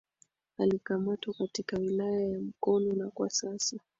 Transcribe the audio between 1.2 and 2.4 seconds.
katika wilaya ya